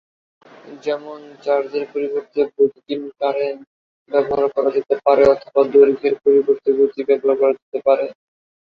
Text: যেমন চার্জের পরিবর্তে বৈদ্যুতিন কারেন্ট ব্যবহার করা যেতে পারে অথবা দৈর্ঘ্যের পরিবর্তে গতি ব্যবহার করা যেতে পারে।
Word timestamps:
যেমন 0.83 1.19
চার্জের 1.43 1.85
পরিবর্তে 1.93 2.39
বৈদ্যুতিন 2.51 3.01
কারেন্ট 3.19 3.61
ব্যবহার 4.11 4.45
করা 4.55 4.69
যেতে 4.77 4.95
পারে 5.05 5.23
অথবা 5.33 5.61
দৈর্ঘ্যের 5.73 6.15
পরিবর্তে 6.23 6.69
গতি 6.77 7.01
ব্যবহার 7.09 7.35
করা 7.41 7.53
যেতে 7.59 7.79
পারে। 7.87 8.05